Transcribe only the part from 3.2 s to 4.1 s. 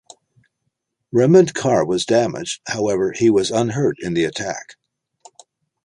was unhurt